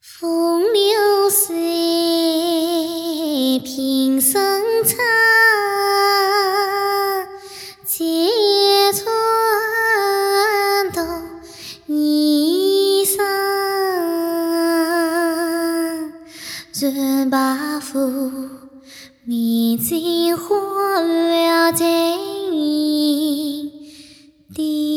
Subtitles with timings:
[0.00, 1.54] 风流水，
[3.64, 4.98] 平生长，
[7.84, 9.06] 结穿
[10.92, 11.02] 到
[11.86, 13.22] 衣裳，
[16.80, 17.98] 任白虎
[19.24, 21.84] 面前花了在
[24.54, 24.89] 低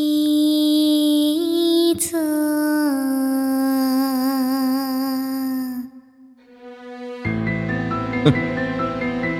[8.23, 8.33] 哼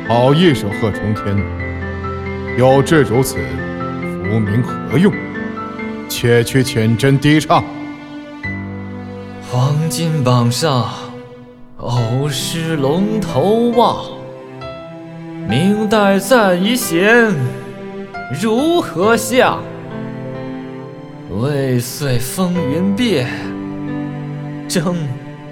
[0.08, 1.38] 好一首贺冲天，
[2.58, 3.38] 有志如此，
[4.24, 5.14] 浮名何用？
[6.10, 7.64] 且去浅斟低唱。
[9.50, 10.90] 黄金榜上，
[11.78, 14.06] 偶失龙头望。
[15.48, 17.34] 明代暂遗贤，
[18.42, 19.58] 如何下？
[21.42, 23.28] 未遂风云变，
[24.68, 24.96] 正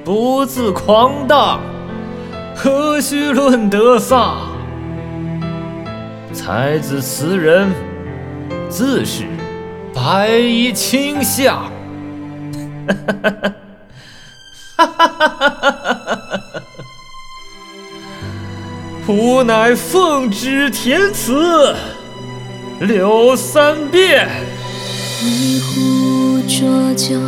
[0.04, 1.60] 不自狂荡。
[2.64, 4.38] 何须论得丧？
[6.32, 7.72] 才子词人，
[8.70, 9.24] 自是
[9.96, 11.72] 白衣卿相。
[12.88, 13.48] 哈哈哈
[14.78, 16.62] 哈哈哈哈哈！
[19.08, 21.74] 吾乃奉旨填词，
[22.80, 24.30] 柳三变。
[25.24, 27.20] 一壶浊酒，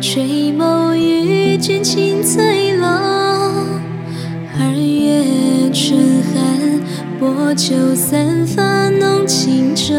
[0.00, 3.21] 吹眸欲见青翠楼。
[7.54, 9.94] 酒散发浓情愁。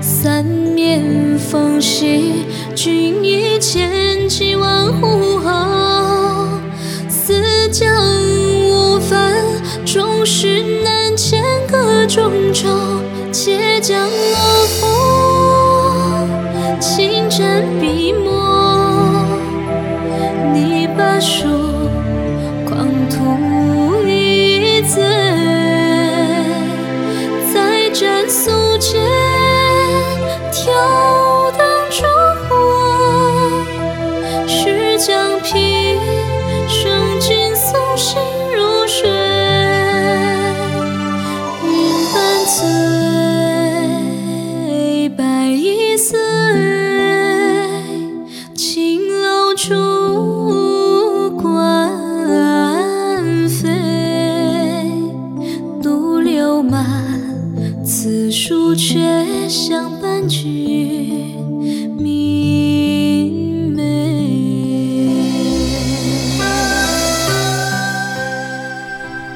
[0.00, 1.02] 三面
[1.38, 5.23] 风絮，君已千骑万户
[58.64, 60.38] 此书却像半句
[61.98, 63.84] 明媚。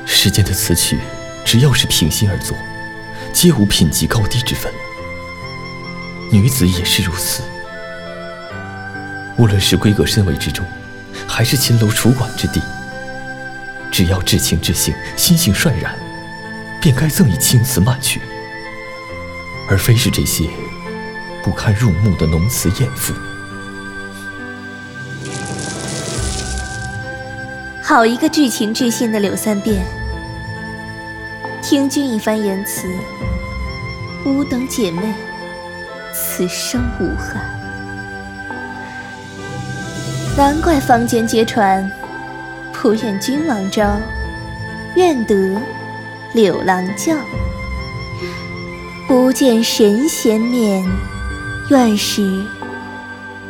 [0.06, 0.98] 世间的词曲，
[1.44, 2.56] 只要是平心而作，
[3.30, 4.72] 皆无品级高低之分。
[6.32, 7.42] 女子也是如此。
[9.36, 10.64] 无论是闺阁深围之中，
[11.26, 12.62] 还是秦楼楚馆之地，
[13.92, 15.94] 只要至情至性，心性率然，
[16.80, 18.22] 便该赠以青词漫曲。
[19.68, 20.48] 而非是这些
[21.42, 23.12] 不堪入目的浓词艳赋。
[27.82, 29.84] 好一个至情至性的柳三变！
[31.62, 32.88] 听君一番言辞，
[34.24, 35.14] 吾等姐妹
[36.14, 37.42] 此生无憾。
[40.36, 41.90] 难怪坊间皆传，
[42.72, 43.98] 不愿君王招，
[44.94, 45.60] 愿得
[46.34, 47.14] 柳郎教。
[49.08, 50.86] 不见神仙面，
[51.70, 52.44] 愿是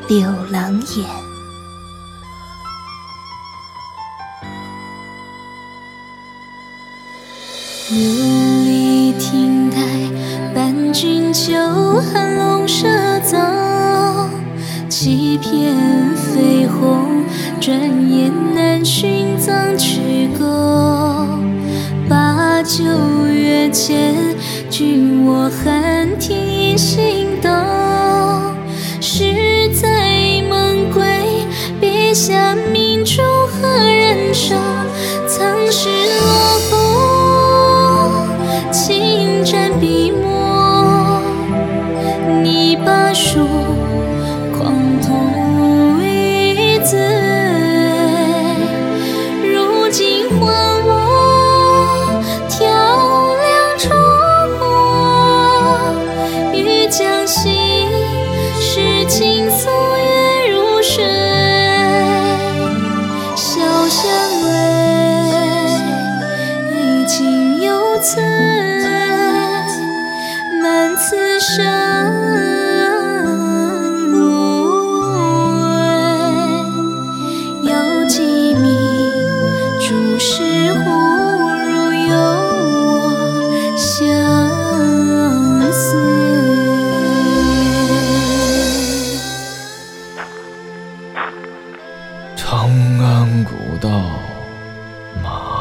[0.06, 1.04] 柳郎眼。
[7.90, 9.80] 琉璃亭台，
[10.54, 11.52] 伴君酒，
[12.12, 12.86] 寒龙蛇
[13.24, 13.36] 走。
[14.88, 15.74] 几片
[16.14, 17.24] 绯红，
[17.60, 17.76] 转
[18.08, 21.26] 眼难寻藏去沟。
[22.08, 22.84] 把酒
[23.26, 24.37] 月间。
[24.70, 27.50] 君我寒听心动，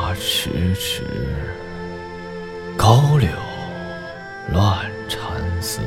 [0.08, 1.04] 马迟迟，
[2.78, 3.28] 高柳
[4.54, 5.22] 乱蝉
[5.62, 5.82] 嘶。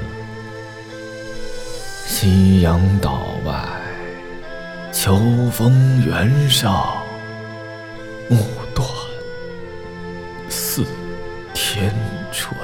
[2.06, 3.54] 夕阳岛外，
[4.92, 5.16] 秋
[5.50, 7.02] 风原上，
[8.28, 8.36] 暮
[8.74, 8.86] 断
[10.50, 10.84] 似
[11.54, 11.90] 天
[12.30, 12.54] 垂。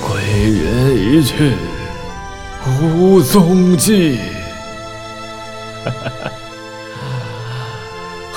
[0.00, 0.22] 归
[0.52, 1.56] 人一去
[2.80, 4.20] 无踪迹，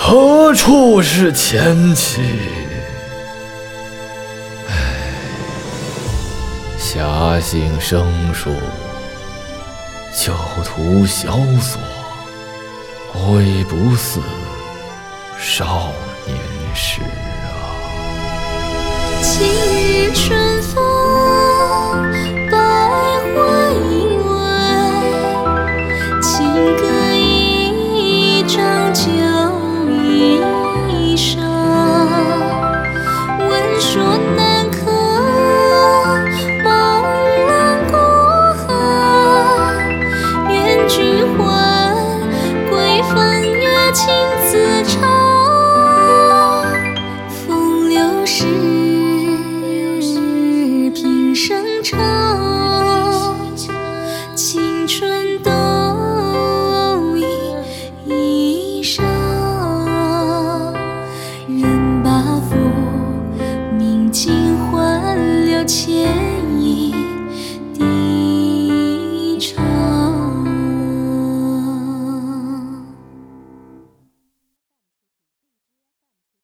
[0.08, 2.22] 何处是前期？
[6.78, 8.52] 侠性生疏，
[10.16, 10.32] 酒
[10.64, 11.82] 徒萧索，
[13.14, 14.20] 悔不似
[15.40, 15.92] 少
[16.28, 16.38] 年
[16.76, 17.66] 时啊！
[19.24, 19.85] 今